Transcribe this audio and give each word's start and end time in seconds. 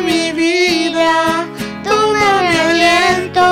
mi 0.00 0.32
vida, 0.32 1.46
toma 1.82 2.42
mi 2.42 2.56
aliento, 2.56 3.46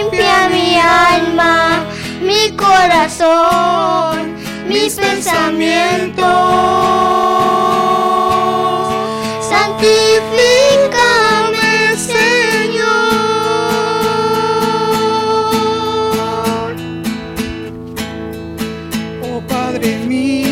limpia 0.00 0.48
mi 0.50 0.78
alma, 0.78 1.84
mi 2.20 2.50
corazón, 2.56 4.34
mis 4.68 4.94
pensamientos, 4.94 6.24
santifícame, 9.48 11.96
Señor. 11.96 12.86
Oh 19.22 19.40
Padre 19.48 19.98
mío. 20.06 20.47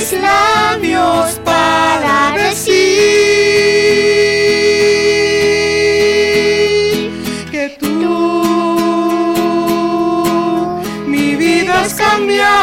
mis 0.00 0.12
labios 0.12 1.38
para 1.44 2.32
decir 2.32 2.72
que 7.50 7.76
tú 7.78 7.86
mi 11.06 11.36
vida 11.36 11.82
has 11.82 11.92
cambiado. 11.94 12.59